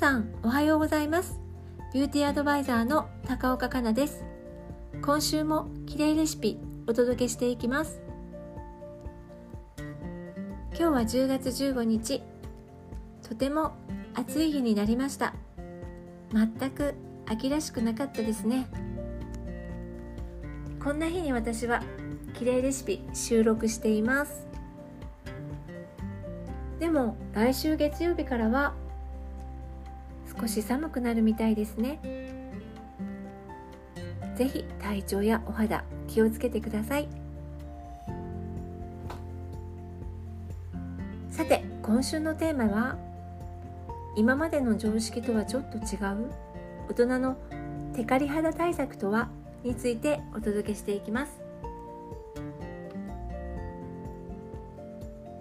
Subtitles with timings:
[0.00, 1.38] さんおはようございます。
[1.92, 4.24] ビューティーアドバイザーの高岡香奈です。
[5.02, 8.00] 今週も綺麗レシピお届けしていきます。
[10.70, 12.22] 今日は10月15日。
[13.28, 13.74] とても
[14.14, 15.34] 暑い日になりました。
[16.32, 16.94] 全く
[17.26, 18.68] 秋らしくなかったですね。
[20.82, 21.82] こんな日に私は
[22.38, 24.46] 綺麗レシピ収録しています。
[26.78, 28.72] でも来週月曜日からは
[30.40, 32.00] 少し寒くなるみたいですね。
[34.36, 37.08] ぜひ体調やお肌気をつけてください。
[41.28, 42.96] さて今週のテーマは
[44.16, 46.30] 今までの常識とはちょっと違う
[46.88, 47.36] 大人の
[47.94, 49.28] テカリ肌対策とは
[49.62, 51.38] についてお届けしていきます。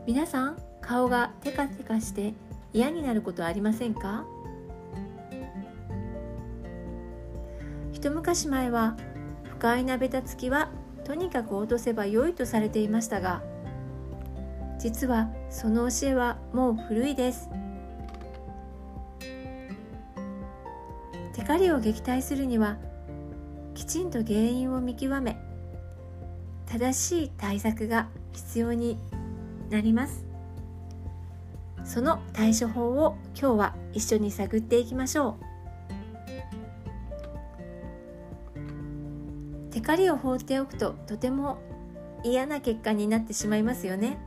[0.06, 2.34] 皆さん顔がテカテカして
[2.74, 4.26] 嫌になることありませんか？
[8.00, 8.96] 一昔前は
[9.44, 10.70] 不快なベタつきは
[11.04, 13.44] とにかく落とせば良いとされていましたが
[14.78, 17.50] 実はその教えはもう古いです。
[21.34, 22.78] テカリを撃退するには
[23.76, 25.38] きちんと原因を見極め
[26.68, 28.98] 正しい対策が必要に
[29.70, 30.26] なります。
[31.84, 35.49] その対処法を今日は一緒に探っていきましょう。
[39.80, 41.58] テカリを放っておくととても
[42.26, 44.18] 嫌な結果になってしまいますよね。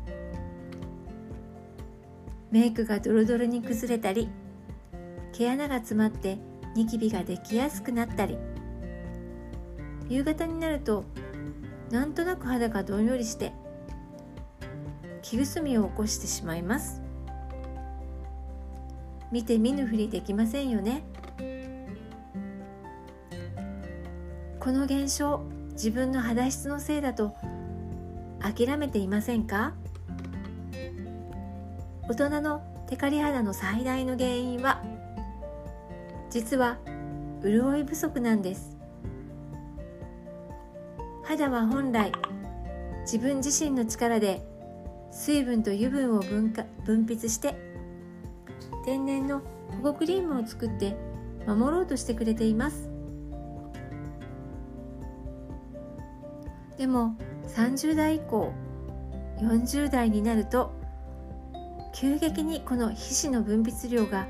[2.51, 4.31] メイクがドロドロに崩れたり
[5.35, 6.39] 毛穴が詰まって
[6.75, 8.39] ニキビができやすくなったり。
[10.09, 11.05] 夕方になると
[11.91, 13.53] なんとなく肌がどんよりして
[15.21, 17.03] 気ぐすみを起こしてしまいます。
[19.31, 21.03] 見て見ぬふりできませんよね。
[24.63, 25.43] この現象
[25.73, 27.35] 自分の肌質のせいだと
[28.39, 29.75] 諦めていませんか？
[32.09, 34.81] 大人のテカリ肌の最大の原因は
[36.31, 36.79] 実は
[37.43, 38.77] 潤い不足なんです。
[41.25, 42.13] 肌は本来
[43.01, 44.47] 自分自身の力で
[45.11, 47.57] 水分と油分を分化分泌して
[48.85, 49.43] 天然の
[49.83, 50.97] 保護クリームを作って
[51.49, 52.92] 守ろうとしてくれています。
[56.83, 57.15] でも
[57.55, 58.53] 30代以降
[59.39, 60.73] 40代になると
[61.95, 64.27] 急激にこの皮脂の分泌量が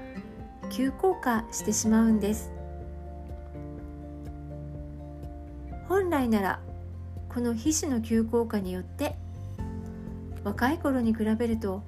[0.71, 2.53] 急降下してしまうんです。
[5.89, 6.61] 本来なら
[7.31, 9.17] この皮脂の急降下によって
[10.45, 11.83] 若い頃に比べると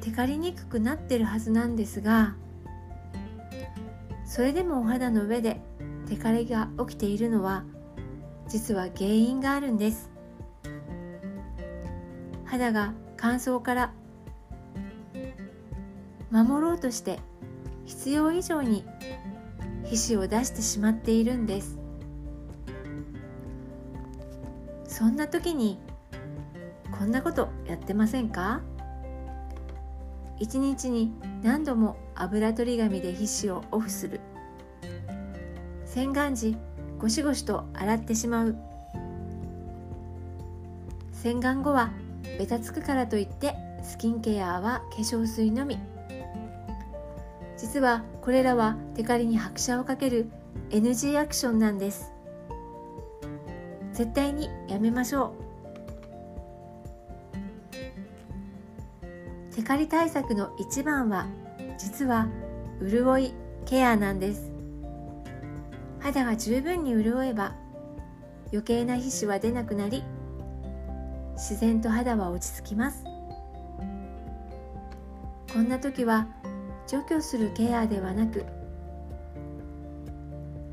[0.00, 2.34] テカりにくくなってるはずなんですが
[4.26, 5.60] それでもお肌の上で
[6.08, 7.62] テカリが起きているのは
[8.50, 10.10] 実は原因があるんです。
[12.44, 13.92] 肌が乾燥から
[16.32, 17.20] 守ろうとして
[17.86, 18.84] 必要以上に
[19.84, 21.78] 皮脂を出してしまっているんです。
[24.84, 25.78] そんな時に
[26.98, 28.62] こんなことやってませんか？
[30.38, 31.12] 一日に
[31.42, 34.20] 何度も油取り紙で皮脂をオフする。
[35.86, 36.56] 洗顔時
[37.00, 38.56] ゴシゴシと洗ってしまう。
[41.12, 41.90] 洗顔後は
[42.38, 45.78] ベタつくからといってスキンケアは化粧水のみ。
[47.56, 50.30] 実はこれらはテカリに拍車をかける
[50.68, 52.12] NG アクションなんです。
[53.94, 55.34] 絶対にやめましょ
[59.52, 59.54] う。
[59.56, 61.26] テカリ対策の一番は
[61.78, 62.28] 実は
[62.86, 63.32] 潤い
[63.64, 64.49] ケアなんです。
[66.00, 67.54] 肌が十分に潤えば
[68.52, 70.02] 余計な皮脂は出なくなり
[71.34, 73.04] 自然と肌は落ち着きます。
[75.52, 76.28] こんな時は
[76.86, 78.44] 除去するケアではなく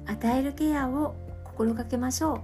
[0.05, 2.43] 与えるケアを心がけましょ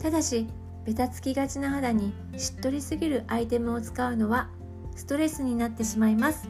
[0.00, 0.02] う。
[0.02, 0.46] ただし
[0.84, 4.50] ベタつきがちな肌にしっとりすぎるアイテムを使うのは
[4.96, 6.48] ストレスになってしまいます。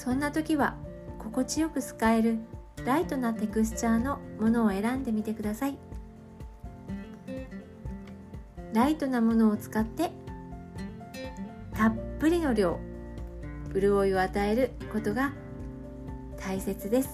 [0.00, 0.76] そんな時は
[1.18, 2.38] 心地よく使える
[2.86, 5.76] ライトなテクスチャーのものを選んでみてください。
[8.72, 10.10] ライトなものを使って
[11.74, 12.80] たっぷりの量
[13.74, 15.32] 潤いを与えることが
[16.38, 17.10] 大切です。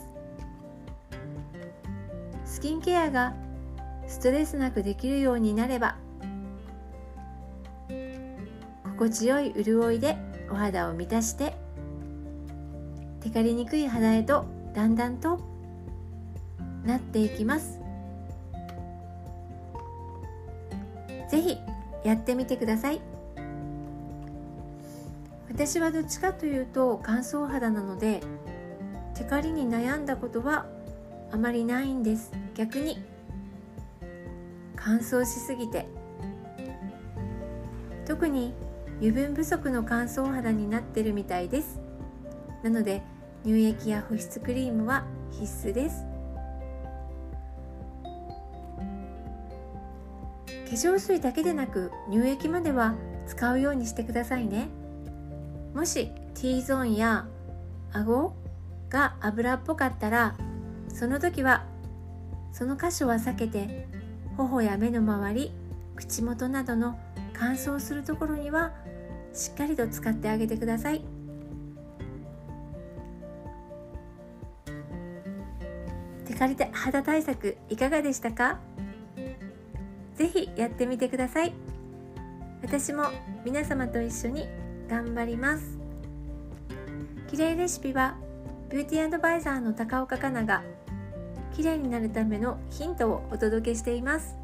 [2.44, 3.34] スキンケアが
[4.06, 5.96] ストレスなくできるようになれば
[8.84, 10.16] 心地よい潤いで
[10.52, 11.65] お肌を満たして
[13.26, 15.40] テカりにくい肌へとだんだんと
[16.84, 17.80] なっていきます。
[21.28, 21.58] ぜひ
[22.04, 23.00] やってみてください。
[25.48, 28.20] 私はどっちかというと乾燥肌なので
[29.16, 30.66] テカリに悩んだことは
[31.32, 32.30] あまりないんです。
[32.54, 33.02] 逆に
[34.76, 35.88] 乾燥しすぎて。
[38.06, 38.54] 特に
[39.00, 41.80] 油分不足の乾燥肌になってるみたいです。
[42.62, 43.02] なので
[43.46, 46.04] 乳液や保湿クリームは必須です。
[50.64, 52.96] 化粧水だけでなく乳液までは
[53.28, 54.68] 使うようにしてくださいね。
[55.74, 57.28] もし T ゾーンや
[57.92, 58.34] 顎
[58.88, 60.34] が油っぽかったら
[60.88, 61.64] その時は
[62.52, 63.86] その箇所は避けて
[64.36, 65.52] 頬や目の周り
[65.94, 66.98] 口元などの
[67.32, 68.72] 乾燥するところには
[69.32, 71.15] しっかりと使ってあげてください。
[76.36, 78.58] テカリ肌対策いかがでしたか？
[80.16, 81.54] ぜひやってみてください。
[82.62, 83.04] 私も
[83.42, 84.46] 皆様と一緒に
[84.86, 85.78] 頑張ります。
[87.30, 88.16] 綺麗レシピは
[88.70, 90.62] ビューティーアドバイザーの高岡香奈が
[91.54, 94.36] 綺麗になるためのヒントをお届けしています。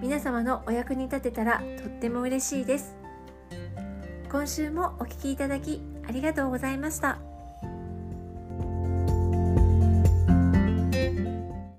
[0.00, 2.94] 皆様のお役に立てたらとっても嬉しいです。
[4.30, 7.18] 今週もお聴きいただきありがとうございました。